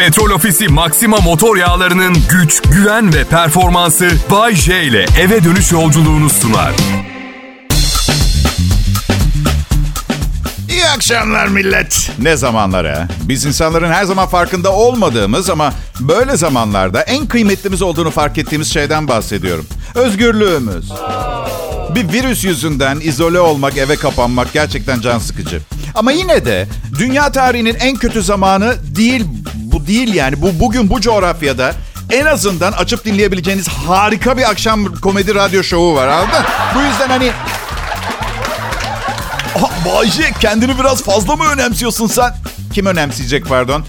[0.00, 6.30] Petrol Ofisi Maxima motor yağlarının güç, güven ve performansı Bay J ile eve dönüş yolculuğunu
[6.30, 6.72] sunar.
[10.70, 12.10] İyi akşamlar millet.
[12.18, 13.08] Ne zamanlara?
[13.22, 19.08] Biz insanların her zaman farkında olmadığımız ama böyle zamanlarda en kıymetlimiz olduğunu fark ettiğimiz şeyden
[19.08, 19.66] bahsediyorum.
[19.94, 20.92] Özgürlüğümüz.
[21.94, 25.60] Bir virüs yüzünden izole olmak, eve kapanmak gerçekten can sıkıcı.
[25.94, 29.24] Ama yine de dünya tarihinin en kötü zamanı değil,
[29.86, 30.42] değil yani.
[30.42, 31.74] Bu bugün bu coğrafyada
[32.10, 36.44] en azından açıp dinleyebileceğiniz harika bir akşam komedi radyo şovu var anladın?
[36.74, 37.32] Bu yüzden hani
[39.86, 42.34] Bayce kendini biraz fazla mı önemsiyorsun sen?
[42.74, 43.84] Kim önemseyecek pardon?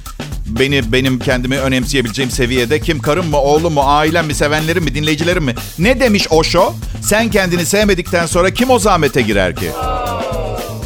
[0.47, 5.43] Beni benim kendimi önemseyebileceğim seviyede kim karım mı oğlum mu ailem mi sevenlerim mi dinleyicilerim
[5.43, 5.55] mi?
[5.79, 6.73] Ne demiş o şo?
[7.01, 9.71] Sen kendini sevmedikten sonra kim o zahmete girer ki?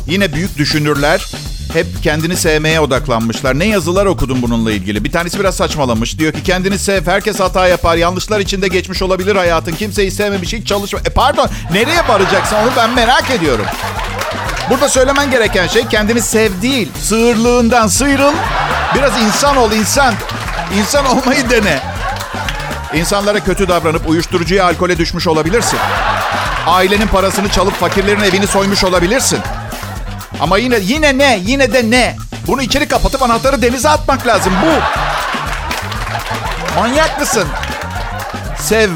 [0.08, 1.32] Yine büyük düşünürler
[1.76, 3.60] hep kendini sevmeye odaklanmışlar.
[3.60, 5.04] Ne yazılar okudum bununla ilgili.
[5.04, 6.20] Bir tanesi biraz saçmalamış.
[6.20, 7.06] Diyor ki kendini sev.
[7.06, 7.96] Herkes hata yapar.
[7.96, 9.72] Yanlışlar içinde geçmiş olabilir hayatın.
[9.72, 10.54] Kimseyi sevmemiş.
[10.54, 11.00] Hiç çalışma.
[11.00, 11.50] E pardon.
[11.72, 13.66] Nereye varacaksın onu ben merak ediyorum.
[14.70, 16.92] Burada söylemen gereken şey kendini sev değil.
[17.00, 18.34] Sığırlığından sıyrıl.
[18.96, 20.14] Biraz insan ol insan.
[20.80, 21.80] İnsan olmayı dene.
[22.94, 25.80] İnsanlara kötü davranıp uyuşturucuya, alkole düşmüş olabilirsin.
[26.68, 29.40] Ailenin parasını çalıp fakirlerin evini soymuş olabilirsin.
[30.40, 31.42] Ama yine yine ne?
[31.46, 32.16] Yine de ne?
[32.48, 34.54] Bunu içeri kapatıp anahtarı denize atmak lazım.
[34.66, 34.72] Bu.
[36.80, 37.48] Manyak mısın?
[38.60, 38.90] Sev.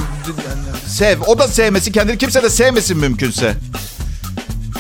[0.88, 1.18] Sev.
[1.28, 1.92] O da sevmesin.
[1.92, 3.54] Kendini kimse de sevmesin mümkünse.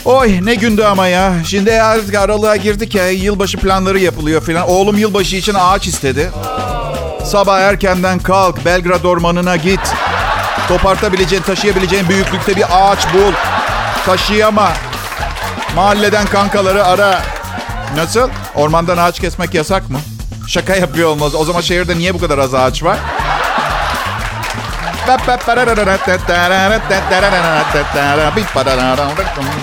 [0.05, 1.33] Oy ne gündü ama ya.
[1.47, 3.09] Şimdi artık aralığa girdik ya.
[3.09, 4.69] Yılbaşı planları yapılıyor filan.
[4.69, 6.31] Oğlum yılbaşı için ağaç istedi.
[7.25, 8.65] Sabah erkenden kalk.
[8.65, 9.79] Belgrad ormanına git.
[10.67, 13.33] Kopartabileceğin, taşıyabileceğin büyüklükte bir ağaç bul.
[14.05, 14.71] Taşıyama.
[15.75, 17.21] Mahalleden kankaları ara.
[17.95, 18.29] Nasıl?
[18.55, 19.99] Ormandan ağaç kesmek yasak mı?
[20.47, 21.35] Şaka yapıyor olmaz.
[21.35, 22.97] O zaman şehirde niye bu kadar az ağaç var?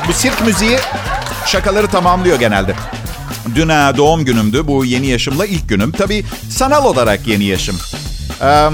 [0.08, 0.78] Bu sirk müziği
[1.46, 2.74] şakaları tamamlıyor genelde.
[3.54, 4.66] Dün doğum günümdü.
[4.66, 5.92] Bu yeni yaşımla ilk günüm.
[5.92, 7.76] Tabii sanal olarak yeni yaşım.
[8.42, 8.68] Ee,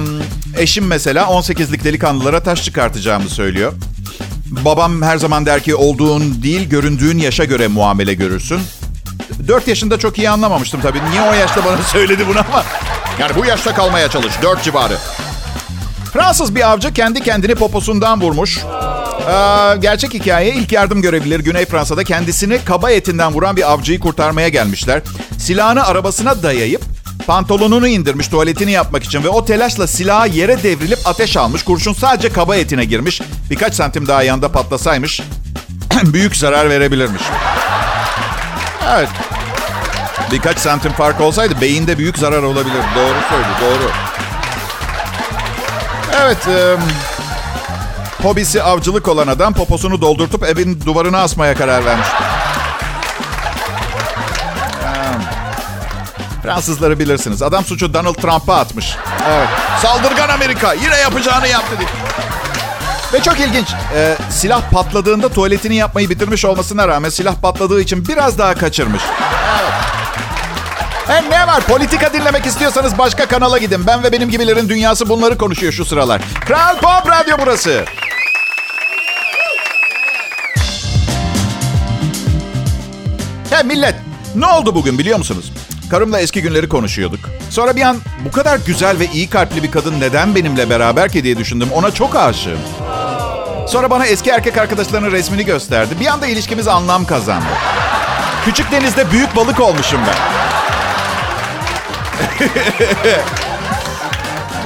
[0.59, 3.73] eşim mesela 18'lik delikanlılara taş çıkartacağımı söylüyor.
[4.53, 8.61] Babam her zaman der ki olduğun değil göründüğün yaşa göre muamele görürsün.
[9.49, 10.99] 4 yaşında çok iyi anlamamıştım tabii.
[11.11, 12.65] Niye o yaşta bana söyledi bunu ama.
[13.19, 14.33] Yani bu yaşta kalmaya çalış.
[14.43, 14.97] 4 civarı.
[16.13, 18.59] Fransız bir avcı kendi kendini poposundan vurmuş.
[18.59, 24.49] Ee, gerçek hikaye ilk yardım görevlileri Güney Fransa'da kendisini kaba etinden vuran bir avcıyı kurtarmaya
[24.49, 25.03] gelmişler.
[25.39, 26.83] Silahını arabasına dayayıp
[27.27, 31.63] pantolonunu indirmiş tuvaletini yapmak için ve o telaşla silahı yere devrilip ateş almış.
[31.63, 33.21] Kurşun sadece kaba etine girmiş.
[33.51, 35.21] Birkaç santim daha yanda patlasaymış
[36.03, 37.23] büyük zarar verebilirmiş.
[38.91, 39.09] Evet.
[40.33, 42.83] Birkaç santim fark olsaydı beyinde büyük zarar olabilir.
[42.97, 43.91] Doğru söyledi, doğru.
[46.23, 46.77] Evet, e,
[48.23, 52.09] hobisi avcılık olan adam poposunu doldurtup evin duvarına asmaya karar vermiş.
[56.43, 57.43] Fransızları bilirsiniz.
[57.43, 58.97] Adam suçu Donald Trump'a atmış.
[59.29, 59.49] Evet.
[59.83, 61.89] Saldırgan Amerika yine yapacağını yaptı diye.
[63.13, 63.69] Ve çok ilginç.
[63.97, 69.03] E, silah patladığında tuvaletini yapmayı bitirmiş olmasına rağmen silah patladığı için biraz daha kaçırmış.
[69.61, 69.73] Evet.
[71.07, 71.61] Hem ne var?
[71.61, 73.87] Politika dinlemek istiyorsanız başka kanala gidin.
[73.87, 76.21] Ben ve benim gibilerin dünyası bunları konuşuyor şu sıralar.
[76.47, 77.85] Kral Pop Radyo burası.
[83.51, 83.95] He millet,
[84.35, 85.53] ne oldu bugün biliyor musunuz?
[85.93, 87.21] Karımla eski günleri konuşuyorduk.
[87.51, 91.25] Sonra bir an bu kadar güzel ve iyi kalpli bir kadın neden benimle beraber ki
[91.25, 91.69] diye düşündüm.
[91.75, 92.59] Ona çok aşığım.
[93.69, 95.95] Sonra bana eski erkek arkadaşlarının resmini gösterdi.
[96.01, 97.47] Bir anda ilişkimiz anlam kazandı.
[98.45, 100.17] Küçük denizde büyük balık olmuşum ben.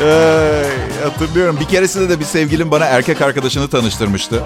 [0.02, 0.62] ee,
[1.04, 1.58] hatırlıyorum.
[1.60, 4.42] Bir keresinde de bir sevgilim bana erkek arkadaşını tanıştırmıştı.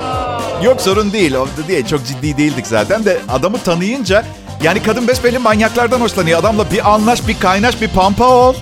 [0.62, 1.34] Yok sorun değil.
[1.34, 1.86] O değil.
[1.86, 4.24] Çok ciddi değildik zaten de adamı tanıyınca
[4.62, 6.40] yani kadın besbelli manyaklardan hoşlanıyor.
[6.40, 8.54] Adamla bir anlaş, bir kaynaş, bir pampa ol.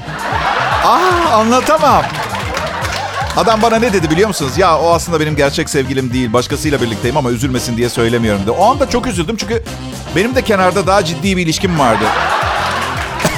[0.84, 2.04] Aa anlatamam.
[3.36, 4.58] Adam bana ne dedi biliyor musunuz?
[4.58, 6.32] Ya o aslında benim gerçek sevgilim değil.
[6.32, 8.50] Başkasıyla birlikteyim ama üzülmesin diye söylemiyorum dedi.
[8.50, 9.62] O anda çok üzüldüm çünkü
[10.16, 12.04] benim de kenarda daha ciddi bir ilişkim vardı.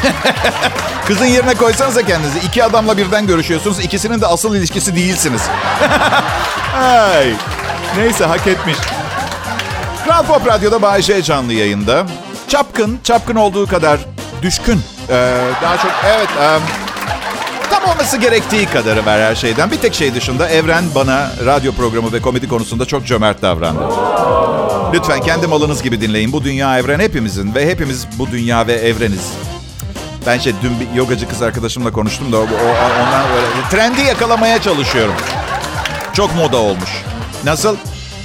[1.07, 2.39] Kızın yerine koysanıza kendinizi.
[2.39, 3.81] İki adamla birden görüşüyorsunuz.
[3.81, 5.43] İkisinin de asıl ilişkisi değilsiniz.
[6.77, 7.33] Ay.
[7.97, 8.77] Neyse hak etmiş.
[10.05, 12.07] Kral Pop Radyo'da Bayşe canlı yayında.
[12.50, 14.00] Çapkın, çapkın olduğu kadar
[14.43, 14.81] düşkün.
[15.08, 16.29] Ee, daha çok evet...
[16.29, 16.58] E,
[17.70, 19.70] tam olması gerektiği kadarı var her şeyden.
[19.70, 23.82] Bir tek şey dışında Evren bana radyo programı ve komedi konusunda çok cömert davrandı.
[24.94, 26.32] Lütfen kendi malınız gibi dinleyin.
[26.32, 29.32] Bu dünya evren hepimizin ve hepimiz bu dünya ve evreniz.
[30.26, 35.14] Ben şey dün bir yogacı kız arkadaşımla konuştum da o, ondan böyle trendi yakalamaya çalışıyorum.
[36.12, 36.91] Çok moda olmuş.
[37.44, 37.76] Nasıl?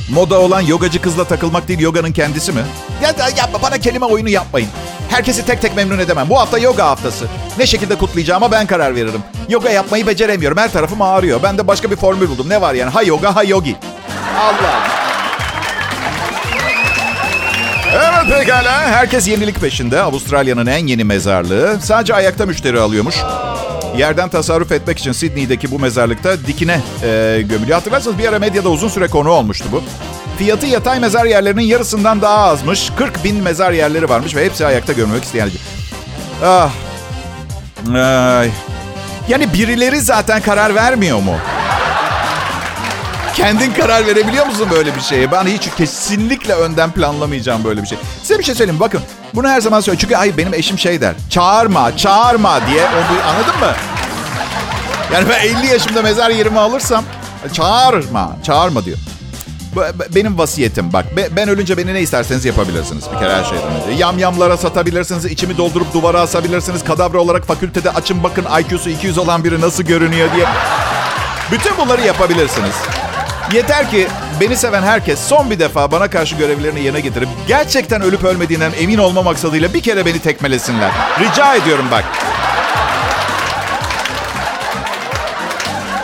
[0.10, 2.62] Moda olan yogacı kızla takılmak değil, yoganın kendisi mi?
[3.06, 4.70] Ya, ya bana kelime oyunu yapmayın.
[5.10, 6.30] Herkesi tek tek memnun edemem.
[6.30, 7.26] Bu hafta yoga haftası.
[7.58, 9.22] Ne şekilde kutlayacağıma ben karar veririm.
[9.50, 10.58] Yoga yapmayı beceremiyorum.
[10.58, 11.44] Her tarafım ağrıyor.
[11.44, 12.50] Ben de başka bir formül buldum.
[12.50, 12.90] Ne var yani?
[12.90, 13.76] Ha yoga, ha yogi.
[14.40, 14.88] Allah.
[17.94, 18.82] Evet pekala.
[18.82, 20.02] Herkes yenilik peşinde.
[20.02, 21.78] Avustralya'nın en yeni mezarlığı.
[21.82, 23.16] Sadece ayakta müşteri alıyormuş.
[23.98, 27.78] Yerden tasarruf etmek için Sydney'deki bu mezarlıkta dikine e, gömülüyor.
[27.78, 29.84] Hatırlarsanız bir ara medyada uzun süre konu olmuştu bu.
[30.38, 32.92] Fiyatı yatay mezar yerlerinin yarısından daha azmış.
[32.98, 35.50] 40 bin mezar yerleri varmış ve hepsi ayakta gömülmek isteyen.
[36.46, 36.70] Ah.
[37.96, 38.52] Ay.
[39.30, 41.36] Yani birileri zaten karar vermiyor mu?
[43.36, 45.32] Kendin karar verebiliyor musun böyle bir şeye?
[45.32, 47.98] Ben hiç kesinlikle önden planlamayacağım böyle bir şey.
[48.22, 49.02] Size bir şey söyleyeyim bakın.
[49.34, 50.02] Bunu her zaman söylüyorum.
[50.02, 51.16] Çünkü ay benim eşim şey der.
[51.30, 53.76] Çağırma, çağırma diye onu anladın mı?
[55.14, 57.04] Yani ben 50 yaşımda mezar yerimi alırsam
[57.54, 58.98] çağırma, çağırma diyor.
[60.16, 61.06] Benim vasiyetim bak.
[61.36, 63.92] Ben ölünce beni ne isterseniz yapabilirsiniz bir kere her şeyden önce.
[63.98, 66.84] Yamyamlara satabilirsiniz, içimi doldurup duvara asabilirsiniz.
[66.84, 70.46] Kadavra olarak fakültede açın bakın IQ'su 200 olan biri nasıl görünüyor diye.
[71.52, 72.76] Bütün bunları yapabilirsiniz.
[73.54, 74.08] Yeter ki
[74.42, 78.98] beni seven herkes son bir defa bana karşı görevlerini yerine getirip gerçekten ölüp ölmediğinden emin
[78.98, 80.92] olma maksadıyla bir kere beni tekmelesinler.
[81.20, 82.04] Rica ediyorum bak.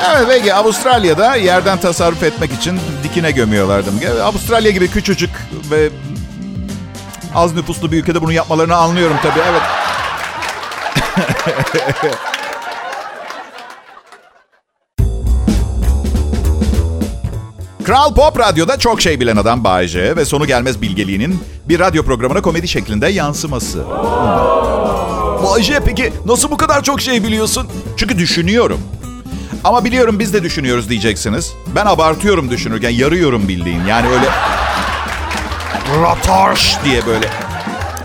[0.10, 3.90] Evet peki Avustralya'da yerden tasarruf etmek için dikine gömüyorlardı.
[4.24, 5.30] Avustralya gibi küçücük
[5.72, 5.90] ve
[7.36, 9.40] az nüfuslu bir ülkede bunu yapmalarını anlıyorum tabii.
[9.50, 9.62] Evet.
[17.84, 22.42] Kral Pop Radyo'da çok şey bilen adam Bayece ve sonu gelmez bilgeliğinin bir radyo programına
[22.42, 23.84] komedi şeklinde yansıması.
[25.44, 27.68] Bayece peki nasıl bu kadar çok şey biliyorsun?
[27.98, 28.80] Çünkü düşünüyorum.
[29.64, 31.52] Ama biliyorum biz de düşünüyoruz diyeceksiniz.
[31.76, 33.86] Ben abartıyorum düşünürken yarıyorum bildiğin.
[33.86, 34.28] Yani öyle
[36.02, 37.30] ratarş diye böyle.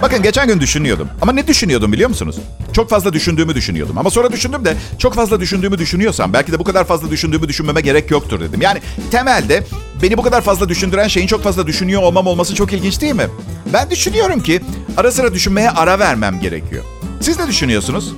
[0.02, 1.08] Bakın geçen gün düşünüyordum.
[1.22, 2.36] Ama ne düşünüyordum biliyor musunuz?
[2.72, 3.98] Çok fazla düşündüğümü düşünüyordum.
[3.98, 7.80] Ama sonra düşündüm de çok fazla düşündüğümü düşünüyorsam belki de bu kadar fazla düşündüğümü düşünmeme
[7.80, 8.60] gerek yoktur dedim.
[8.62, 8.80] Yani
[9.10, 9.64] temelde
[10.02, 13.26] beni bu kadar fazla düşündüren şeyin çok fazla düşünüyor olmam olması çok ilginç değil mi?
[13.72, 14.60] Ben düşünüyorum ki
[14.96, 16.84] ara sıra düşünmeye ara vermem gerekiyor.
[17.20, 18.12] Siz ne düşünüyorsunuz?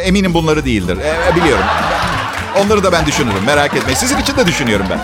[0.00, 0.98] Eminim bunları değildir.
[0.98, 1.64] E, biliyorum.
[2.64, 3.44] Onları da ben düşünürüm.
[3.46, 3.96] Merak etmeyin.
[3.98, 4.98] Sizin için de düşünüyorum ben.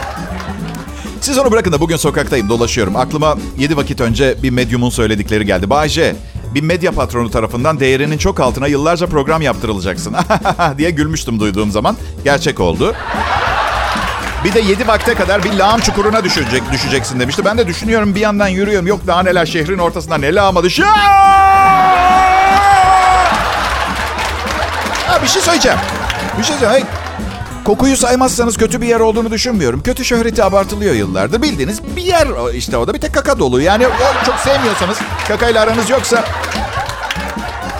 [1.20, 2.96] Siz onu bırakın da bugün sokaktayım, dolaşıyorum.
[2.96, 5.70] Aklıma 7 vakit önce bir medyumun söyledikleri geldi.
[5.70, 6.16] Bayce,
[6.54, 10.16] bir medya patronu tarafından değerinin çok altına yıllarca program yaptırılacaksın.
[10.78, 11.96] diye gülmüştüm duyduğum zaman.
[12.24, 12.94] Gerçek oldu.
[14.44, 17.44] Bir de 7 vakte kadar bir lağım çukuruna düşecek, düşeceksin demişti.
[17.44, 18.86] Ben de düşünüyorum bir yandan yürüyorum.
[18.86, 20.80] Yok daha neler şehrin ortasında ne lağıma düş.
[25.12, 25.78] Ha, bir şey söyleyeceğim.
[26.38, 26.86] Bir şey söyleyeceğim.
[27.64, 29.82] Kokuyu saymazsanız kötü bir yer olduğunu düşünmüyorum.
[29.82, 31.42] Kötü şöhreti abartılıyor yıllardır.
[31.42, 33.60] Bildiğiniz bir yer işte o da bir tek kaka dolu.
[33.60, 33.86] Yani
[34.26, 34.98] çok sevmiyorsanız,
[35.28, 36.24] kakayla aranız yoksa...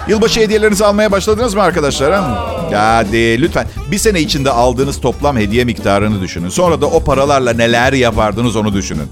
[0.08, 2.24] Yılbaşı hediyelerinizi almaya başladınız mı arkadaşlar?
[2.72, 6.48] Hadi lütfen bir sene içinde aldığınız toplam hediye miktarını düşünün.
[6.48, 9.08] Sonra da o paralarla neler yapardınız onu düşünün.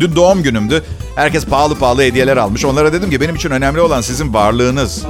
[0.00, 0.84] Dün doğum günümdü.
[1.16, 2.64] Herkes pahalı pahalı hediyeler almış.
[2.64, 5.04] Onlara dedim ki benim için önemli olan sizin varlığınız.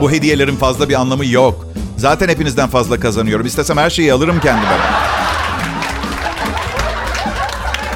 [0.00, 1.66] Bu hediyelerin fazla bir anlamı yok.
[1.96, 3.46] Zaten hepinizden fazla kazanıyorum.
[3.46, 4.72] İstesem her şeyi alırım kendime.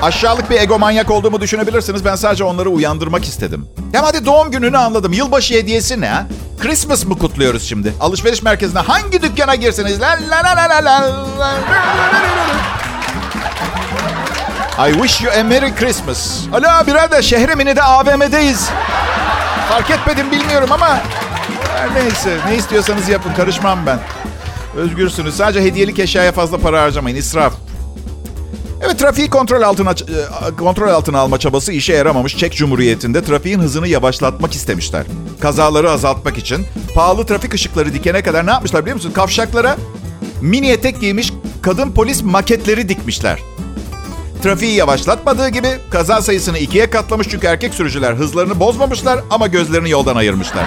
[0.03, 2.05] Aşağılık bir egomanyak olduğumu düşünebilirsiniz.
[2.05, 3.69] Ben sadece onları uyandırmak istedim.
[3.93, 5.13] Hem hadi doğum gününü anladım.
[5.13, 6.27] Yılbaşı hediyesi ne?
[6.61, 7.93] Christmas mı kutluyoruz şimdi?
[8.01, 11.59] Alışveriş merkezine hangi dükkana girseniz la la la la la la
[14.89, 16.41] I wish you a Merry Christmas.
[16.53, 18.71] Alo birader şehre de AVM'deyiz.
[19.71, 21.01] Fark etmedim bilmiyorum ama
[21.95, 22.39] neyse.
[22.49, 23.35] Ne istiyorsanız yapın.
[23.37, 23.99] Karışmam ben.
[24.77, 25.35] Özgürsünüz.
[25.37, 27.17] Sadece hediyelik eşyaya fazla para harcamayın.
[27.17, 27.53] İsraf.
[28.83, 32.37] Evet trafiği kontrol altına e, kontrol altına alma çabası işe yaramamış.
[32.37, 35.07] Çek Cumhuriyeti'nde trafiğin hızını yavaşlatmak istemişler.
[35.41, 39.13] Kazaları azaltmak için pahalı trafik ışıkları dikene kadar ne yapmışlar biliyor musun?
[39.15, 39.77] Kavşaklara
[40.41, 43.39] mini etek giymiş kadın polis maketleri dikmişler.
[44.43, 50.17] Trafiği yavaşlatmadığı gibi kaza sayısını ikiye katlamış çünkü erkek sürücüler hızlarını bozmamışlar ama gözlerini yoldan
[50.17, 50.65] ayırmışlar.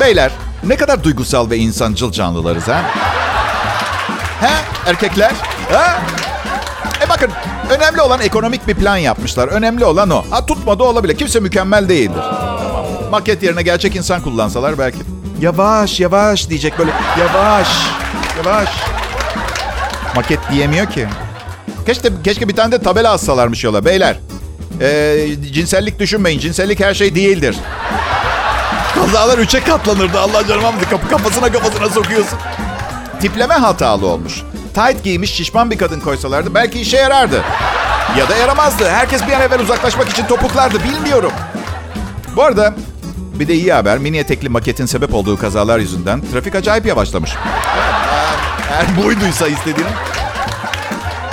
[0.00, 0.32] Beyler
[0.64, 2.82] ne kadar duygusal ve insancıl canlılarız ha?
[4.40, 4.50] He
[4.90, 5.32] erkekler?
[5.72, 5.98] Ha?
[7.06, 7.30] E bakın
[7.70, 9.48] önemli olan ekonomik bir plan yapmışlar.
[9.48, 10.24] Önemli olan o.
[10.30, 11.16] Ha tutmadı olabilir.
[11.16, 12.22] Kimse mükemmel değildir.
[12.22, 12.86] Tamam.
[13.10, 14.98] Maket yerine gerçek insan kullansalar belki.
[15.40, 16.90] Yavaş yavaş diyecek böyle.
[17.18, 17.68] Yavaş
[18.36, 18.68] yavaş.
[20.14, 21.06] Maket diyemiyor ki.
[21.86, 24.18] Keşke, keşke bir tane de tabela assalarmış yola beyler.
[24.80, 26.38] Ee, cinsellik düşünmeyin.
[26.38, 27.56] Cinsellik her şey değildir.
[29.06, 30.20] Kazalar üçe katlanırdı.
[30.20, 32.38] Allah canım kapı kafasına kafasına sokuyorsun.
[33.20, 34.42] Tipleme hatalı olmuş.
[34.74, 37.42] Tight giymiş şişman bir kadın koysalardı belki işe yarardı.
[38.18, 38.88] Ya da yaramazdı.
[38.88, 40.78] Herkes bir an evvel uzaklaşmak için topuklardı.
[40.84, 41.32] Bilmiyorum.
[42.36, 42.74] Bu arada
[43.38, 43.98] bir de iyi haber.
[43.98, 47.30] Mini etekli maketin sebep olduğu kazalar yüzünden trafik acayip yavaşlamış.
[48.72, 49.88] Eğer buyduysa istediğin.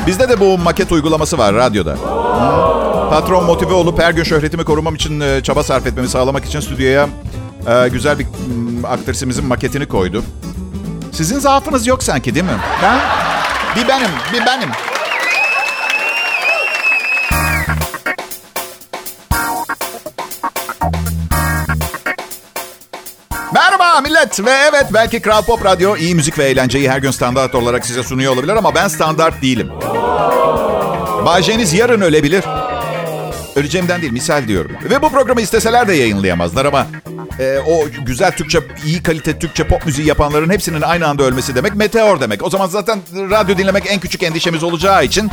[0.08, 1.96] Bizde de bu maket uygulaması var radyoda.
[3.10, 7.10] Patron motive olup her gün şöhretimi korumam için e, çaba sarf etmemi sağlamak için stüdyoya
[7.68, 8.28] e, güzel bir
[8.84, 10.24] aktrisimizin maketini koydu.
[11.12, 12.52] Sizin zaafınız yok sanki değil mi?
[12.82, 13.00] Ha?
[13.76, 14.70] Bir benim, bir benim.
[23.54, 27.56] Merhaba millet ve evet belki Kral Pop Radyo iyi müzik ve eğlenceyi her gün standart
[27.56, 29.70] olarak size sunuyor olabilir ama ben standart değilim.
[31.26, 32.44] Bayce'niz yarın ölebilir.
[33.56, 34.72] Öleceğimden değil misal diyorum.
[34.84, 36.88] Ve bu programı isteseler de yayınlayamazlar ama
[37.40, 41.76] e, o güzel Türkçe, iyi kalite Türkçe pop müziği yapanların hepsinin aynı anda ölmesi demek
[41.76, 42.44] meteor demek.
[42.44, 45.32] O zaman zaten radyo dinlemek en küçük endişemiz olacağı için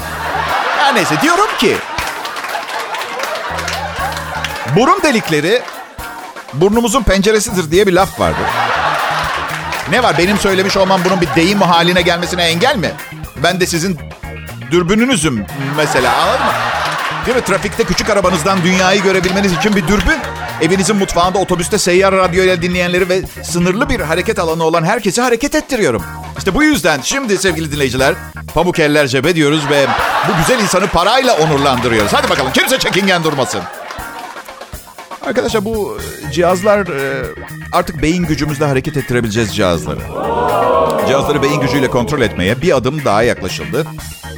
[0.77, 1.77] her neyse diyorum ki
[4.77, 5.63] burun delikleri
[6.55, 8.47] burnumuzun penceresidir diye bir laf vardır.
[9.91, 12.91] Ne var benim söylemiş olmam bunun bir deyim haline gelmesine engel mi?
[13.43, 13.99] Ben de sizin
[14.71, 15.47] dürbününüzüm
[15.77, 16.53] mesela anladın mı?
[17.27, 17.45] Değil mi?
[17.45, 20.19] Trafikte küçük arabanızdan dünyayı görebilmeniz için bir dürbün.
[20.63, 26.03] Evinizin mutfağında, otobüste seyyar radyoyla dinleyenleri ve sınırlı bir hareket alanı olan herkesi hareket ettiriyorum.
[26.39, 28.15] İşte bu yüzden şimdi sevgili dinleyiciler
[28.55, 29.87] pamuk eller cebe diyoruz ve
[30.29, 32.13] bu güzel insanı parayla onurlandırıyoruz.
[32.13, 33.61] Hadi bakalım kimse çekingen durmasın.
[35.27, 35.99] Arkadaşlar bu
[36.33, 37.25] cihazlar e,
[37.73, 40.01] artık beyin gücümüzle hareket ettirebileceğiz cihazları.
[41.09, 43.87] Cihazları beyin gücüyle kontrol etmeye bir adım daha yaklaşıldı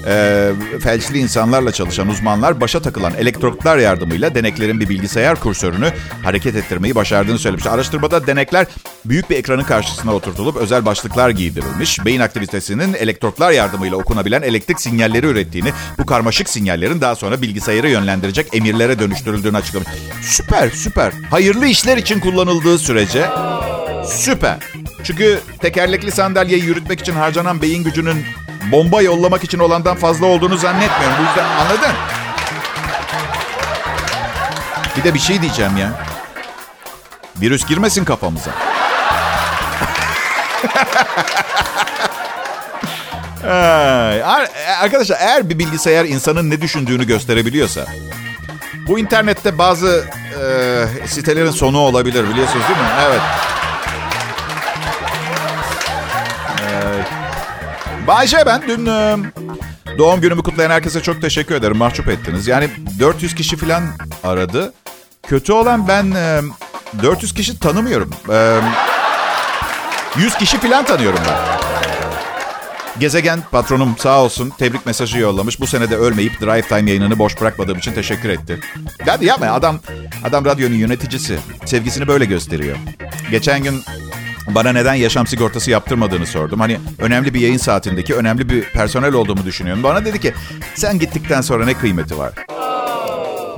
[0.06, 5.92] e, felçli insanlarla çalışan uzmanlar başa takılan elektrotlar yardımıyla deneklerin bir bilgisayar kursörünü
[6.22, 7.66] hareket ettirmeyi başardığını söylemiş.
[7.66, 8.66] Araştırmada denekler
[9.04, 12.04] büyük bir ekranın karşısına oturtulup özel başlıklar giydirilmiş.
[12.04, 18.54] Beyin aktivitesinin elektrotlar yardımıyla okunabilen elektrik sinyalleri ürettiğini, bu karmaşık sinyallerin daha sonra bilgisayarı yönlendirecek
[18.54, 19.88] emirlere dönüştürüldüğünü açıklamış.
[20.22, 21.12] Süper, süper.
[21.30, 23.26] Hayırlı işler için kullanıldığı sürece
[24.06, 24.58] süper.
[25.04, 28.24] Çünkü tekerlekli sandalyeyi yürütmek için harcanan beyin gücünün
[28.72, 31.16] bomba yollamak için olandan fazla olduğunu zannetmiyorum.
[31.18, 31.92] Bu yüzden anladın?
[34.96, 35.92] Bir de bir şey diyeceğim ya.
[37.40, 38.50] Virüs girmesin kafamıza.
[44.80, 47.86] Arkadaşlar eğer bir bilgisayar insanın ne düşündüğünü gösterebiliyorsa
[48.88, 50.04] bu internette bazı
[50.40, 52.86] e, sitelerin sonu olabilir biliyorsunuz değil mi?
[53.08, 53.20] Evet.
[58.06, 59.16] Bayce ben dün e,
[59.98, 61.76] doğum günümü kutlayan herkese çok teşekkür ederim.
[61.76, 62.46] Mahcup ettiniz.
[62.46, 62.70] Yani
[63.00, 63.84] 400 kişi falan
[64.24, 64.72] aradı.
[65.22, 66.40] Kötü olan ben e,
[67.02, 68.10] 400 kişi tanımıyorum.
[68.32, 68.60] E,
[70.16, 71.64] 100 kişi falan tanıyorum ben.
[73.00, 75.60] Gezegen patronum sağ olsun tebrik mesajı yollamış.
[75.60, 78.60] Bu sene de ölmeyip Drive Time yayınını boş bırakmadığım için teşekkür etti.
[79.06, 79.80] Hadi yapma adam
[80.24, 81.38] adam radyonun yöneticisi.
[81.64, 82.76] Sevgisini böyle gösteriyor.
[83.30, 83.82] Geçen gün
[84.48, 86.60] bana neden yaşam sigortası yaptırmadığını sordum.
[86.60, 89.82] Hani önemli bir yayın saatindeki önemli bir personel olduğumu düşünüyorum.
[89.82, 90.34] Bana dedi ki
[90.74, 92.32] sen gittikten sonra ne kıymeti var?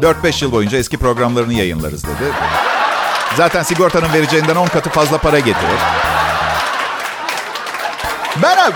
[0.01, 2.33] 4-5 yıl boyunca eski programlarını yayınlarız dedi.
[3.37, 5.81] Zaten sigortanın vereceğinden 10 katı fazla para getirir.
[8.43, 8.73] Ben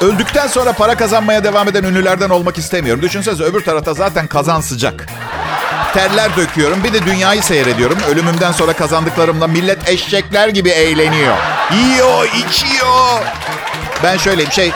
[0.00, 3.02] öldükten sonra para kazanmaya devam eden ünlülerden olmak istemiyorum.
[3.02, 5.06] Düşünsenize öbür tarafta zaten kazan sıcak
[5.94, 6.84] terler döküyorum.
[6.84, 7.98] Bir de dünyayı seyrediyorum.
[8.08, 11.36] Ölümümden sonra kazandıklarımla millet eşekler gibi eğleniyor.
[11.72, 13.20] Yiyor, içiyor.
[14.02, 14.72] Ben şöyleyim şey...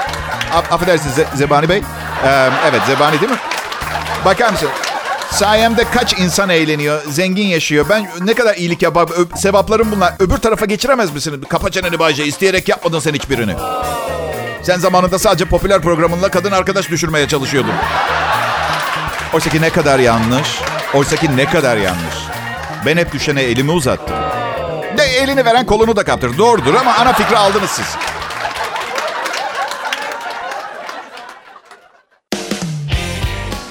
[0.54, 1.82] Af affedersiniz Zebani Bey.
[2.24, 3.38] Ee, evet Zebani değil mi?
[4.24, 4.68] Bakar mısın?
[5.30, 7.86] Sayemde kaç insan eğleniyor, zengin yaşıyor.
[7.88, 10.14] Ben ne kadar iyilik yapar, sevaplarım bunlar.
[10.18, 11.44] Öbür tarafa geçiremez misin?
[11.48, 13.54] Kapa çeneni Bayce, isteyerek yapmadın sen hiçbirini.
[14.62, 17.72] Sen zamanında sadece popüler programınla kadın arkadaş düşürmeye çalışıyordun.
[19.34, 20.48] Oysa ki ne kadar yanlış.
[20.94, 22.14] Oysa ki ne kadar yanlış.
[22.86, 24.16] Ben hep düşene elimi uzattım.
[24.98, 26.38] De elini veren kolunu da kaptır.
[26.38, 27.86] Doğrudur ama ana fikri aldınız siz.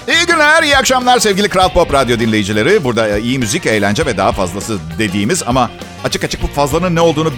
[0.07, 2.83] İyi günler, iyi akşamlar sevgili Kral Pop Radyo dinleyicileri.
[2.83, 5.71] Burada iyi müzik, eğlence ve daha fazlası dediğimiz ama
[6.03, 7.33] açık açık bu fazlanın ne olduğunu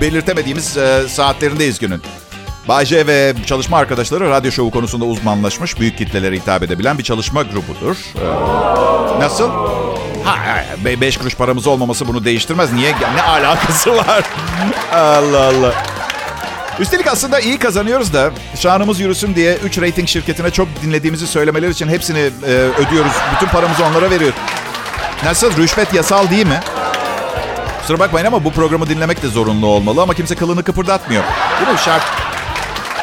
[0.00, 2.02] belirtemediğimiz e, saatlerindeyiz günün.
[2.68, 7.96] Bayce ve çalışma arkadaşları radyo şovu konusunda uzmanlaşmış, büyük kitlelere hitap edebilen bir çalışma grubudur.
[9.16, 9.50] Ee, nasıl?
[10.24, 10.64] Ha,
[11.00, 12.72] beş kuruş paramız olmaması bunu değiştirmez.
[12.72, 12.92] Niye?
[13.14, 14.24] Ne alakası var?
[14.92, 15.72] Allah Allah.
[16.78, 21.88] Üstelik aslında iyi kazanıyoruz da şanımız yürüsün diye 3 rating şirketine çok dinlediğimizi söylemeleri için
[21.88, 23.12] hepsini e, ödüyoruz.
[23.36, 24.38] Bütün paramızı onlara veriyoruz.
[25.24, 25.56] Nasıl?
[25.56, 26.60] Rüşvet yasal değil mi?
[27.80, 31.22] Kusura bakmayın ama bu programı dinlemek de zorunlu olmalı ama kimse kılını kıpırdatmıyor.
[31.60, 31.78] Değil mi?
[31.84, 32.27] Şart.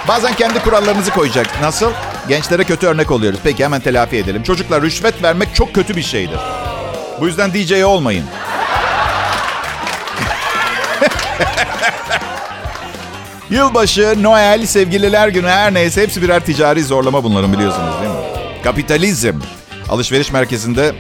[0.08, 1.62] Bazen kendi kurallarınızı koyacak.
[1.62, 1.92] Nasıl?
[2.28, 3.40] Gençlere kötü örnek oluyoruz.
[3.44, 4.44] Peki hemen telafi edelim.
[4.44, 6.40] Çocuklar rüşvet vermek çok kötü bir şeydir.
[7.22, 8.26] Bu yüzden DJ olmayın.
[13.50, 18.18] Yılbaşı, Noel, sevgililer günü her neyse hepsi birer ticari zorlama bunların biliyorsunuz değil mi?
[18.64, 19.40] Kapitalizm.
[19.90, 20.96] Alışveriş merkezinde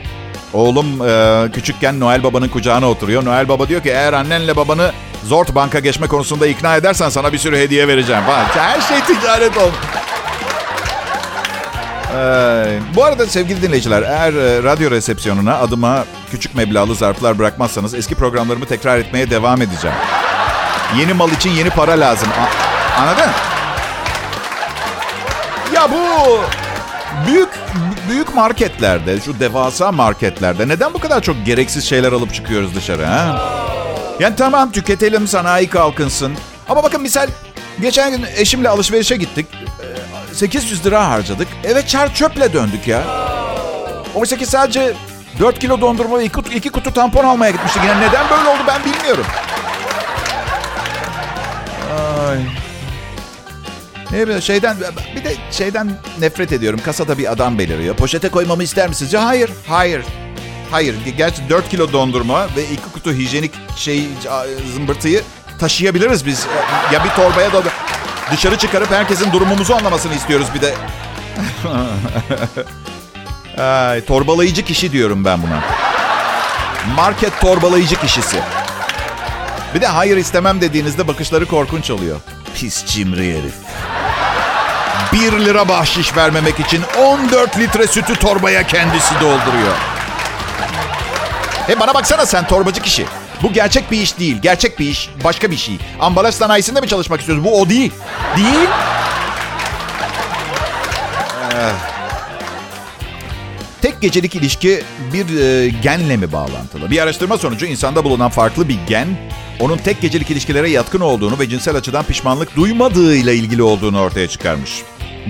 [0.53, 3.25] oğlum e, küçükken Noel Baba'nın kucağına oturuyor.
[3.25, 4.91] Noel Baba diyor ki eğer annenle babanı
[5.27, 8.43] Zort banka geçme konusunda ikna edersen sana bir sürü hediye vereceğim falan.
[8.43, 9.75] Her şey ticaret olmuş.
[12.17, 18.15] Ee, bu arada sevgili dinleyiciler eğer e, radyo resepsiyonuna adıma küçük meblağlı zarflar bırakmazsanız eski
[18.15, 19.97] programlarımı tekrar etmeye devam edeceğim.
[20.99, 22.29] Yeni mal için yeni para lazım.
[22.29, 23.31] A- anladın?
[25.73, 26.39] Ya bu
[27.27, 27.49] büyük
[28.09, 33.41] büyük marketlerde, şu devasa marketlerde neden bu kadar çok gereksiz şeyler alıp çıkıyoruz dışarı ha?
[34.19, 36.33] Yani tamam tüketelim, sanayi kalkınsın.
[36.69, 37.27] Ama bakın misal
[37.81, 39.45] geçen gün eşimle alışverişe gittik.
[40.33, 41.47] 800 lira harcadık.
[41.63, 43.03] Eve çar çöple döndük ya.
[44.15, 44.93] Oysa ki sadece
[45.39, 47.81] 4 kilo dondurma ve 2 kutu tampon almaya gitmiştik.
[47.87, 49.25] Yani neden böyle oldu ben bilmiyorum.
[52.29, 52.37] Ay.
[54.15, 54.77] Evet şeyden
[55.15, 56.79] bir de şeyden nefret ediyorum.
[56.85, 57.95] Kasada bir adam beliriyor.
[57.95, 59.13] Poşete koymamı ister misiniz?
[59.13, 60.01] Hayır, hayır.
[60.71, 60.95] Hayır.
[61.17, 64.07] Gerçi 4 kilo dondurma ve 2 kutu hijyenik şey
[64.73, 65.23] zımbırtıyı
[65.59, 66.47] taşıyabiliriz biz.
[66.93, 67.61] Ya bir torbaya da
[68.31, 70.73] dışarı çıkarıp herkesin durumumuzu anlamasını istiyoruz bir de.
[73.63, 75.59] Ay, torbalayıcı kişi diyorum ben buna.
[76.95, 78.37] Market torbalayıcı kişisi.
[79.75, 82.17] Bir de hayır istemem dediğinizde bakışları korkunç oluyor.
[82.55, 83.53] Pis cimri herif.
[85.13, 89.94] 1 lira bahşiş vermemek için 14 litre sütü torbaya kendisi dolduruyor.
[91.67, 93.05] He bana baksana sen torbacı kişi.
[93.43, 94.37] Bu gerçek bir iş değil.
[94.41, 95.09] Gerçek bir iş.
[95.23, 95.77] Başka bir şey.
[95.99, 97.45] Ambalaj sanayisinde mi çalışmak istiyoruz?
[97.45, 97.91] Bu o değil.
[98.37, 98.69] Değil.
[101.53, 101.71] Ee,
[103.81, 106.91] tek gecelik ilişki bir e, genle mi bağlantılı?
[106.91, 109.07] Bir araştırma sonucu insanda bulunan farklı bir gen
[109.59, 114.71] onun tek gecelik ilişkilere yatkın olduğunu ve cinsel açıdan pişmanlık duymadığıyla ilgili olduğunu ortaya çıkarmış.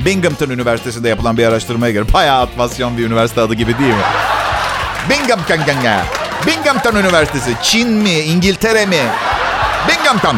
[0.05, 4.03] Binghamton Üniversitesi'nde yapılan bir araştırmaya göre bayağı atmasyon bir üniversite adı gibi değil mi?
[5.09, 5.57] Binghamton
[6.47, 7.51] Binghamton Üniversitesi.
[7.63, 8.19] Çin mi?
[8.19, 9.01] İngiltere mi?
[9.89, 10.37] Binghamton.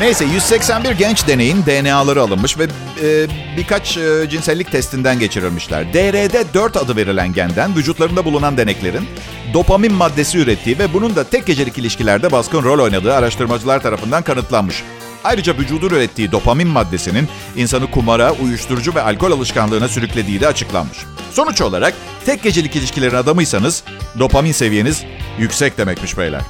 [0.00, 2.64] Neyse 181 genç deneyin DNA'ları alınmış ve
[3.02, 5.82] e, birkaç e, cinsellik testinden geçirilmişler.
[5.84, 9.08] DRD4 adı verilen genden vücutlarında bulunan deneklerin
[9.54, 14.82] dopamin maddesi ürettiği ve bunun da tek gecelik ilişkilerde baskın rol oynadığı araştırmacılar tarafından kanıtlanmış.
[15.24, 20.98] Ayrıca vücudun ürettiği dopamin maddesinin insanı kumara, uyuşturucu ve alkol alışkanlığına sürüklediği de açıklanmış.
[21.32, 21.94] Sonuç olarak
[22.26, 23.84] tek gecelik ilişkilerin adamıysanız
[24.18, 25.02] dopamin seviyeniz
[25.38, 26.40] yüksek demekmiş beyler.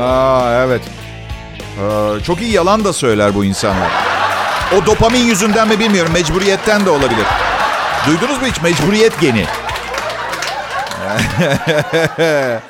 [0.00, 0.82] Aa evet.
[1.82, 3.90] Aa, çok iyi yalan da söyler bu insanlar.
[4.76, 6.12] O dopamin yüzünden mi bilmiyorum.
[6.12, 7.26] Mecburiyetten de olabilir.
[8.06, 9.46] Duydunuz mu hiç mecburiyet geni?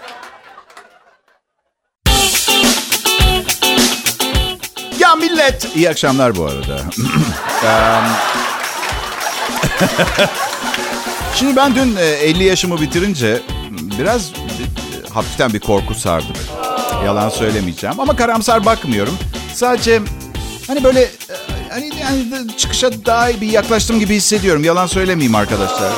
[4.99, 5.77] ya millet.
[5.77, 6.81] İyi akşamlar bu arada.
[11.35, 13.43] Şimdi ben dün 50 yaşımı bitirince
[13.99, 14.33] biraz
[15.11, 16.33] hafiften bir korku sardı.
[17.05, 19.19] Yalan söylemeyeceğim ama karamsar bakmıyorum.
[19.55, 20.01] Sadece
[20.67, 21.11] hani böyle
[21.71, 24.65] hani yani çıkışa daha iyi bir yaklaştım gibi hissediyorum.
[24.65, 25.93] Yalan söylemeyeyim arkadaşlar.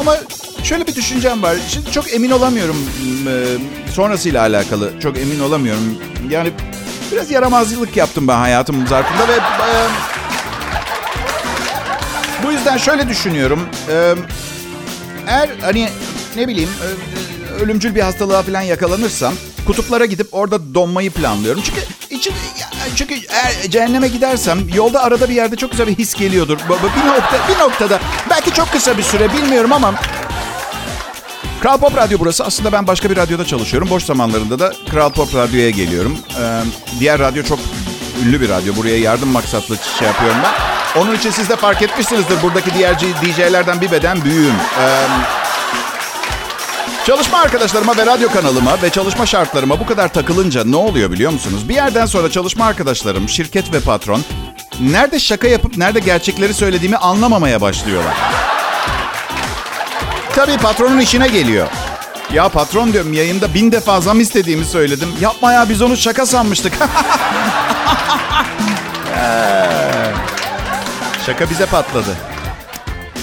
[0.00, 0.16] Ama
[0.62, 1.56] şöyle bir düşüncem var.
[1.68, 2.76] Şimdi çok emin olamıyorum
[3.94, 5.00] sonrasıyla alakalı.
[5.00, 5.98] Çok emin olamıyorum.
[6.30, 6.50] Yani
[7.12, 9.38] biraz yaramazlık yaptım ben hayatım zarfında ve
[12.44, 13.68] bu yüzden şöyle düşünüyorum.
[15.30, 15.88] Eğer hani
[16.36, 16.70] ne bileyim
[17.60, 19.34] ölümcül bir hastalığa falan yakalanırsam
[19.66, 21.62] kutuplara gidip orada donmayı planlıyorum.
[21.64, 22.34] Çünkü için
[22.96, 26.58] çünkü eğer cehenneme gidersem yolda arada bir yerde çok güzel bir his geliyordur.
[26.68, 29.94] Bir nokta bir noktada belki çok kısa bir süre bilmiyorum ama
[31.62, 32.44] Kral Pop Radyo burası.
[32.44, 33.90] Aslında ben başka bir radyoda çalışıyorum.
[33.90, 36.18] Boş zamanlarında da Kral Pop Radyo'ya geliyorum.
[36.40, 36.60] Ee,
[37.00, 37.58] diğer radyo çok
[38.26, 38.76] ünlü bir radyo.
[38.76, 40.69] Buraya yardım maksatlı şey yapıyorum ben.
[40.96, 42.42] Onun için siz de fark etmişsinizdir.
[42.42, 44.54] Buradaki diğer DJ'lerden bir beden büyüğüm.
[44.80, 45.06] Ee,
[47.06, 51.68] Çalışma arkadaşlarıma ve radyo kanalıma ve çalışma şartlarıma bu kadar takılınca ne oluyor biliyor musunuz?
[51.68, 54.24] Bir yerden sonra çalışma arkadaşlarım, şirket ve patron
[54.80, 58.14] nerede şaka yapıp nerede gerçekleri söylediğimi anlamamaya başlıyorlar.
[60.34, 61.68] Tabii patronun işine geliyor.
[62.32, 65.08] Ya patron diyorum yayında bin defa zam istediğimi söyledim.
[65.20, 66.72] Yapma ya biz onu şaka sanmıştık.
[71.30, 72.16] şaka bize patladı.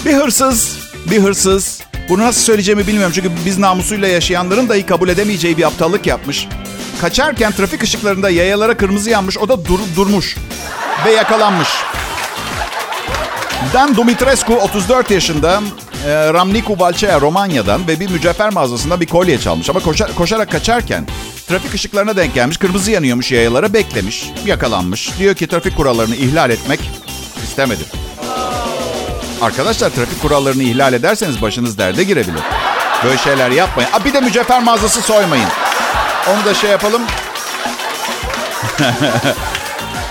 [0.04, 0.78] Bir hırsız,
[1.10, 1.80] bir hırsız.
[2.08, 6.48] Bunu nasıl söyleyeceğimi bilmiyorum çünkü biz namusuyla yaşayanların dahi kabul edemeyeceği bir aptallık yapmış.
[7.00, 9.38] Kaçarken trafik ışıklarında yayalara kırmızı yanmış.
[9.38, 10.36] O da dur, durmuş
[11.06, 11.68] ve yakalanmış.
[13.72, 15.62] Dan Dumitrescu 34 yaşında
[16.06, 19.70] e, Ramniku Valcea Romanya'dan ve bir mücevher mağazasında bir kolye çalmış.
[19.70, 21.06] Ama koşa, koşarak kaçarken
[21.48, 22.56] trafik ışıklarına denk gelmiş.
[22.56, 24.30] Kırmızı yanıyormuş yayalara beklemiş.
[24.46, 25.18] Yakalanmış.
[25.18, 26.80] Diyor ki trafik kurallarını ihlal etmek
[27.42, 27.82] istemedi.
[29.42, 32.42] Arkadaşlar trafik kurallarını ihlal ederseniz başınız derde girebilir.
[33.04, 33.90] Böyle şeyler yapmayın.
[33.92, 35.48] Aa, bir de mücevher mağazası soymayın.
[36.30, 37.02] Onu da şey yapalım.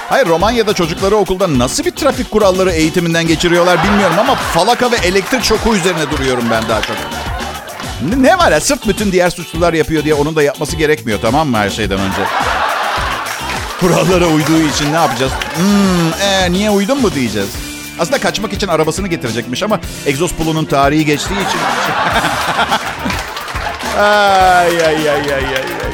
[0.10, 5.44] Hayır Romanya'da çocukları okulda nasıl bir trafik kuralları eğitiminden geçiriyorlar bilmiyorum ama falaka ve elektrik
[5.44, 6.96] şoku üzerine duruyorum ben daha çok.
[8.18, 11.58] Ne var ya sırf bütün diğer suçlular yapıyor diye onun da yapması gerekmiyor tamam mı
[11.58, 12.22] her şeyden önce?
[13.80, 15.32] Kurallara uyduğu için ne yapacağız?
[15.56, 17.50] Hmm, ee, niye uydun mu diyeceğiz.
[18.00, 21.60] Aslında kaçmak için arabasını getirecekmiş ama egzoz pulunun tarihi geçtiği için.
[23.98, 25.46] ay ay ay ay ay.
[25.46, 25.92] ay.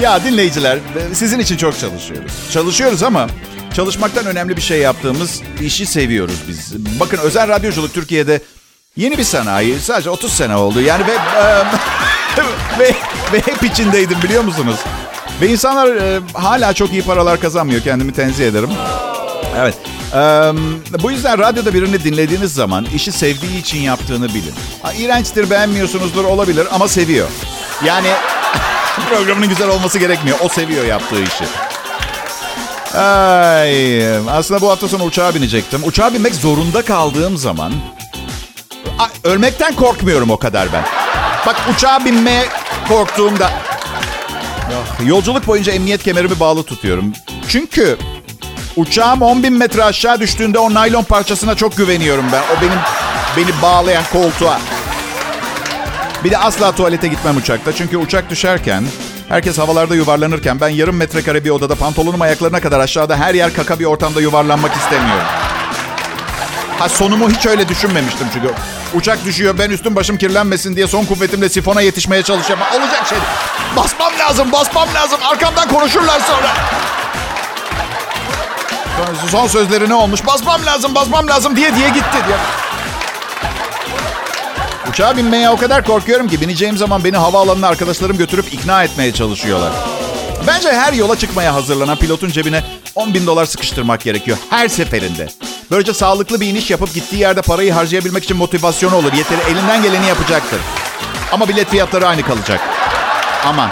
[0.00, 0.78] Ya dinleyiciler,
[1.12, 2.32] sizin için çok çalışıyoruz.
[2.52, 3.26] Çalışıyoruz ama
[3.74, 6.72] çalışmaktan önemli bir şey yaptığımız işi seviyoruz biz.
[7.00, 8.40] Bakın özel radyoculuk Türkiye'de
[8.96, 9.80] yeni bir sanayi.
[9.80, 10.80] Sadece 30 sene oldu.
[10.80, 11.12] Yani ve
[12.78, 12.94] ve,
[13.32, 14.76] ve hep içindeydim biliyor musunuz?
[15.40, 17.82] Ve insanlar e, hala çok iyi paralar kazanmıyor.
[17.82, 18.70] Kendimi tenzih ederim.
[19.58, 19.74] Evet.
[20.14, 20.18] E,
[21.02, 24.54] bu yüzden radyoda birini dinlediğiniz zaman işi sevdiği için yaptığını bilin.
[24.82, 27.28] Ha, iğrençtir, beğenmiyorsunuzdur olabilir ama seviyor.
[27.84, 28.08] Yani
[29.10, 30.38] programının güzel olması gerekmiyor.
[30.44, 31.44] O seviyor yaptığı işi.
[32.98, 35.80] Ay, aslında bu hafta sonu uçağa binecektim.
[35.84, 37.72] Uçağa binmek zorunda kaldığım zaman
[39.24, 40.84] ölmekten korkmuyorum o kadar ben.
[41.46, 42.44] Bak uçağa binmeye
[42.88, 43.50] korktuğumda
[45.06, 47.12] yolculuk boyunca emniyet kemerimi bağlı tutuyorum.
[47.48, 47.98] Çünkü
[48.76, 52.42] uçağım 10 bin metre aşağı düştüğünde o naylon parçasına çok güveniyorum ben.
[52.42, 52.78] O benim
[53.36, 54.60] beni bağlayan koltuğa.
[56.24, 57.72] Bir de asla tuvalete gitmem uçakta.
[57.72, 58.84] Çünkü uçak düşerken,
[59.28, 63.78] herkes havalarda yuvarlanırken ben yarım metrekare bir odada pantolonum ayaklarına kadar aşağıda her yer kaka
[63.78, 65.26] bir ortamda yuvarlanmak istemiyorum.
[66.78, 68.48] Ha sonumu hiç öyle düşünmemiştim çünkü.
[68.94, 72.64] Uçak düşüyor ben üstüm başım kirlenmesin diye son kuvvetimle sifona yetişmeye çalışıyorum.
[72.74, 73.18] Olacak şey.
[73.76, 75.18] Basmam lazım, basmam lazım.
[75.24, 76.48] Arkamdan konuşurlar sonra.
[79.30, 80.26] Son sözleri ne olmuş?
[80.26, 82.36] Basmam lazım, basmam lazım diye diye gitti diye.
[84.90, 89.72] Uçağa binmeye o kadar korkuyorum ki bineceğim zaman beni havaalanına arkadaşlarım götürüp ikna etmeye çalışıyorlar.
[90.46, 92.64] Bence her yola çıkmaya hazırlanan pilotun cebine
[92.94, 94.38] 10 bin dolar sıkıştırmak gerekiyor.
[94.50, 95.28] Her seferinde.
[95.70, 99.12] Böylece sağlıklı bir iniş yapıp gittiği yerde parayı harcayabilmek için motivasyonu olur.
[99.12, 100.60] Yeteri elinden geleni yapacaktır.
[101.32, 102.60] Ama bilet fiyatları aynı kalacak.
[103.46, 103.70] Aman.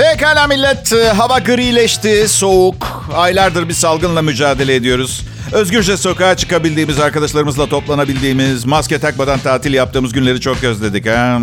[0.00, 0.92] Pekala millet.
[1.16, 3.06] Hava grileşti, soğuk.
[3.14, 5.20] Aylardır bir salgınla mücadele ediyoruz.
[5.52, 11.06] Özgürce sokağa çıkabildiğimiz, arkadaşlarımızla toplanabildiğimiz, maske takmadan tatil yaptığımız günleri çok özledik.
[11.06, 11.40] Ha?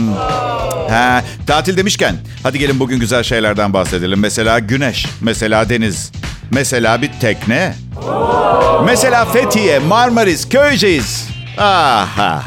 [0.90, 4.20] ha, tatil demişken hadi gelin bugün güzel şeylerden bahsedelim.
[4.20, 6.12] Mesela güneş, mesela deniz,
[6.52, 7.76] mesela bir tekne.
[8.86, 11.28] Mesela Fethiye, Marmaris, Köyceğiz.
[11.58, 12.44] Aha.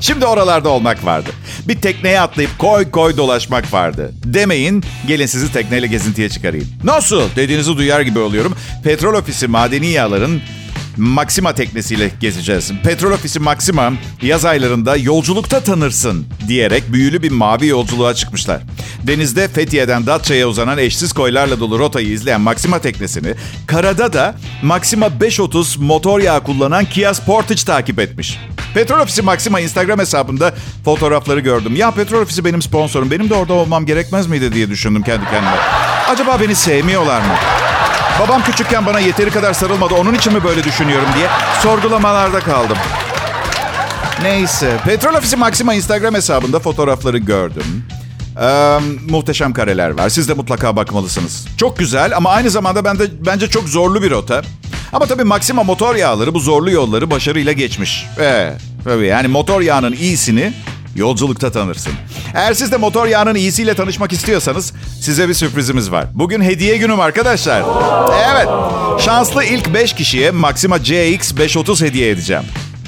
[0.00, 1.30] Şimdi oralarda olmak vardı.
[1.68, 4.12] Bir tekneye atlayıp koy koy dolaşmak vardı.
[4.24, 6.68] Demeyin, gelin sizi tekneyle gezintiye çıkarayım.
[6.84, 8.54] Nasıl dediğinizi duyar gibi oluyorum.
[8.84, 10.40] Petrol ofisi madeni yağların
[10.98, 12.72] Maxima teknesiyle gezeceğiz.
[12.84, 18.62] Petrol ofisi Maxima yaz aylarında yolculukta tanırsın diyerek büyülü bir mavi yolculuğa çıkmışlar.
[19.02, 23.34] Denizde Fethiye'den Datça'ya uzanan eşsiz koylarla dolu rotayı izleyen Maxima teknesini,
[23.66, 28.38] karada da Maxima 530 motor yağı kullanan Kia Sportage takip etmiş.
[28.74, 31.76] Petrol Ofisi Maxima Instagram hesabında fotoğrafları gördüm.
[31.76, 33.10] Ya Petrol Ofisi benim sponsorum.
[33.10, 35.56] Benim de orada olmam gerekmez miydi diye düşündüm kendi kendime.
[36.08, 37.34] Acaba beni sevmiyorlar mı?
[38.20, 39.94] Babam küçükken bana yeteri kadar sarılmadı.
[39.94, 41.26] Onun için mi böyle düşünüyorum diye
[41.62, 42.76] sorgulamalarda kaldım.
[44.22, 44.76] Neyse.
[44.84, 47.84] Petrol Ofisi Maxima Instagram hesabında fotoğrafları gördüm.
[48.40, 48.78] Ee,
[49.10, 50.08] muhteşem kareler var.
[50.08, 51.46] Siz de mutlaka bakmalısınız.
[51.56, 54.42] Çok güzel ama aynı zamanda bende, bence çok zorlu bir rota.
[54.92, 58.06] Ama tabii Maxima motor yağları bu zorlu yolları başarıyla geçmiş.
[58.20, 58.52] Ee,
[58.84, 60.52] tabii yani motor yağının iyisini
[60.98, 61.92] Yolculukta tanırsın.
[62.34, 66.06] Eğer siz de motor yağının iyisiyle tanışmak istiyorsanız size bir sürprizimiz var.
[66.14, 67.62] Bugün hediye günüm arkadaşlar.
[68.32, 68.48] Evet.
[69.04, 72.42] Şanslı ilk 5 kişiye Maxima CX530 hediye edeceğim.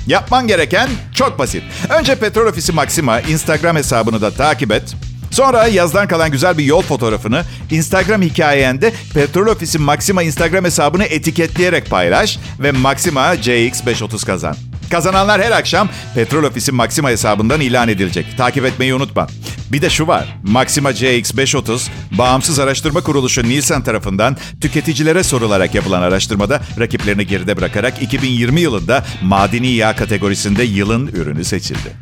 [0.06, 1.62] Yapman gereken çok basit.
[1.88, 4.94] Önce Petrol Ofisi Maxima Instagram hesabını da takip et.
[5.30, 11.90] Sonra yazdan kalan güzel bir yol fotoğrafını Instagram hikayende Petrol Ofisi Maxima Instagram hesabını etiketleyerek
[11.90, 14.69] paylaş ve Maxima CX530 kazan.
[14.90, 18.26] Kazananlar her akşam Petrol Ofisi Maxima hesabından ilan edilecek.
[18.38, 19.26] Takip etmeyi unutma.
[19.72, 20.38] Bir de şu var.
[20.42, 28.60] Maxima CX530, bağımsız araştırma kuruluşu Nielsen tarafından tüketicilere sorularak yapılan araştırmada rakiplerini geride bırakarak 2020
[28.60, 31.96] yılında madeni yağ kategorisinde yılın ürünü seçildi.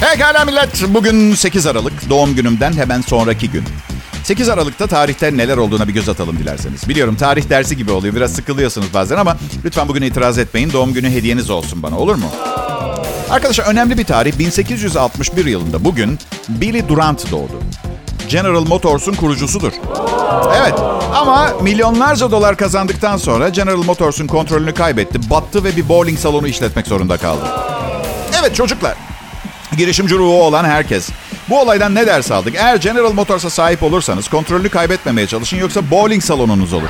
[0.00, 0.84] Pekala millet.
[0.88, 2.10] Bugün 8 Aralık.
[2.10, 3.64] Doğum günümden hemen sonraki gün.
[4.26, 6.88] 8 Aralık'ta tarihte neler olduğuna bir göz atalım dilerseniz.
[6.88, 8.14] Biliyorum tarih dersi gibi oluyor.
[8.14, 10.72] Biraz sıkılıyorsunuz bazen ama lütfen bugün itiraz etmeyin.
[10.72, 12.30] Doğum günü hediyeniz olsun bana olur mu?
[13.30, 14.38] Arkadaşlar önemli bir tarih.
[14.38, 17.60] 1861 yılında bugün Billy Durant doğdu.
[18.28, 19.72] General Motors'un kurucusudur.
[20.56, 20.74] Evet
[21.14, 25.30] ama milyonlarca dolar kazandıktan sonra General Motors'un kontrolünü kaybetti.
[25.30, 27.44] Battı ve bir bowling salonu işletmek zorunda kaldı.
[28.40, 28.94] Evet çocuklar.
[29.76, 31.10] Girişimci ruhu olan herkes.
[31.48, 32.54] Bu olaydan ne ders aldık?
[32.54, 36.88] Eğer General Motors'a sahip olursanız kontrolünü kaybetmemeye çalışın yoksa bowling salonunuz olur.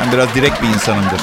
[0.00, 1.20] Ben biraz direkt bir insanımdır.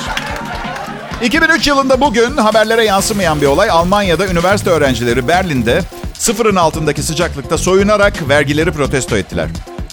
[1.23, 3.69] 2003 yılında bugün haberlere yansımayan bir olay.
[3.69, 5.82] Almanya'da üniversite öğrencileri Berlin'de
[6.13, 9.47] sıfırın altındaki sıcaklıkta soyunarak vergileri protesto ettiler.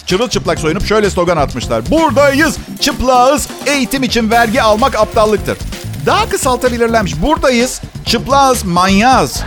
[0.05, 1.91] Çırılçıplak soyunup şöyle slogan atmışlar.
[1.91, 5.57] Buradayız, çıplağız, eğitim için vergi almak aptallıktır.
[6.05, 7.21] Daha kısaltabilirlermiş.
[7.21, 9.43] Buradayız, çıplağız, manyağız.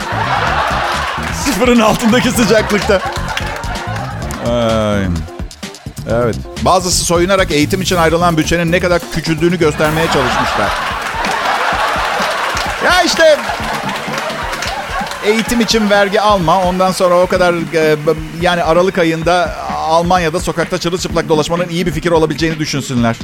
[1.44, 3.00] Sıfırın altındaki sıcaklıkta.
[4.50, 5.06] Ay.
[6.10, 6.36] Evet.
[6.62, 10.68] Bazısı soyunarak eğitim için ayrılan bütçenin ne kadar küçüldüğünü göstermeye çalışmışlar.
[12.84, 13.38] Ya işte
[15.24, 16.62] eğitim için vergi alma.
[16.62, 17.96] Ondan sonra o kadar e,
[18.40, 23.16] yani Aralık ayında Almanya'da sokakta çırılçıplak dolaşmanın iyi bir fikir olabileceğini düşünsünler.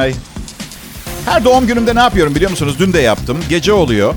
[0.00, 0.14] Ay.
[1.26, 2.76] Her doğum günümde ne yapıyorum biliyor musunuz?
[2.78, 3.38] Dün de yaptım.
[3.48, 4.14] Gece oluyor.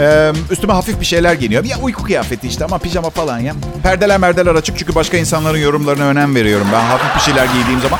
[0.00, 1.68] Ee, üstüme hafif bir şeyler giyiniyorum.
[1.68, 3.54] Ya uyku kıyafeti işte ama pijama falan ya.
[3.82, 6.66] Perdeler merdeler açık çünkü başka insanların yorumlarına önem veriyorum.
[6.72, 7.98] Ben hafif bir şeyler giydiğim zaman.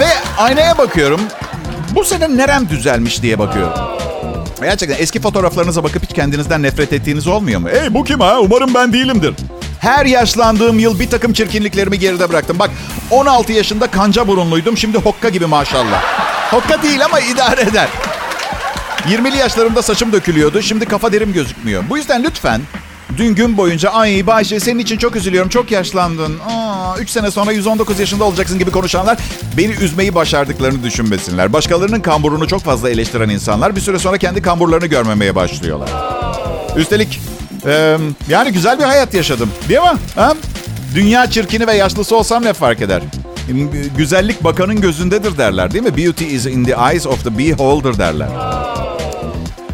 [0.00, 0.06] Ve
[0.38, 1.20] aynaya bakıyorum.
[1.94, 3.72] Bu sene nerem düzelmiş diye bakıyorum.
[4.62, 7.68] Gerçekten eski fotoğraflarınıza bakıp hiç kendinizden nefret ettiğiniz olmuyor mu?
[7.68, 8.40] Hey bu kim ha?
[8.40, 9.34] Umarım ben değilimdir.
[9.80, 12.58] Her yaşlandığım yıl bir takım çirkinliklerimi geride bıraktım.
[12.58, 12.70] Bak
[13.10, 14.76] 16 yaşında kanca burunluydum.
[14.76, 16.02] Şimdi hokka gibi maşallah.
[16.50, 17.88] Hokka değil ama idare eder.
[19.08, 20.62] 20'li yaşlarımda saçım dökülüyordu.
[20.62, 21.84] Şimdi kafa derim gözükmüyor.
[21.90, 22.60] Bu yüzden lütfen
[23.16, 25.48] dün gün boyunca ay Bayşe senin için çok üzülüyorum.
[25.48, 26.38] Çok yaşlandın.
[26.38, 29.18] Aa, 3 sene sonra 119 yaşında olacaksın gibi konuşanlar
[29.56, 31.52] beni üzmeyi başardıklarını düşünmesinler.
[31.52, 35.88] Başkalarının kamburunu çok fazla eleştiren insanlar bir süre sonra kendi kamburlarını görmemeye başlıyorlar.
[36.76, 37.20] Üstelik
[37.66, 37.96] e,
[38.28, 39.50] yani güzel bir hayat yaşadım.
[39.68, 39.98] Değil mi?
[40.14, 40.34] Ha?
[40.94, 43.02] Dünya çirkini ve yaşlısı olsam ne fark eder?
[43.96, 45.96] Güzellik bakanın gözündedir derler değil mi?
[45.96, 48.28] Beauty is in the eyes of the beholder derler.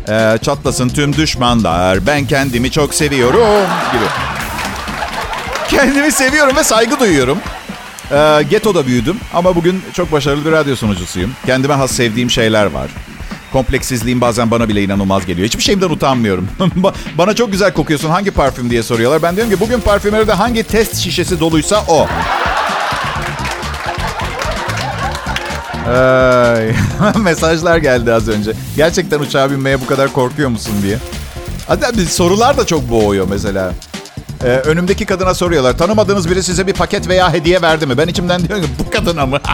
[0.08, 2.06] Ee, çatlasın tüm düşmanlar.
[2.06, 4.04] Ben kendimi çok seviyorum gibi.
[5.68, 7.38] Kendimi seviyorum ve saygı duyuyorum.
[8.12, 11.32] Ee, ghetto'da büyüdüm ama bugün çok başarılı bir radyo sunucusuyum.
[11.46, 12.90] Kendime has sevdiğim şeyler var.
[13.52, 15.46] Kompleksizliğim bazen bana bile inanılmaz geliyor.
[15.46, 16.48] Hiçbir şeyimden utanmıyorum.
[17.18, 19.22] bana çok güzel kokuyorsun hangi parfüm diye soruyorlar.
[19.22, 22.06] Ben diyorum ki bugün parfümerde hangi test şişesi doluysa o.
[27.18, 28.52] Mesajlar geldi az önce.
[28.76, 30.98] Gerçekten uçağa binmeye bu kadar korkuyor musun diye.
[31.68, 33.72] Hatta sorular da çok boğuyor mesela.
[34.44, 35.78] Ee, önümdeki kadına soruyorlar.
[35.78, 37.98] Tanımadığınız biri size bir paket veya hediye verdi mi?
[37.98, 39.38] Ben içimden diyorum ki bu kadına mı?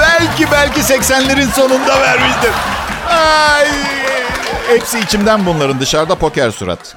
[0.00, 2.50] belki belki 80'lerin sonunda vermiştir.
[3.08, 3.68] Ay.
[4.68, 6.96] Hepsi içimden bunların dışarıda poker surat.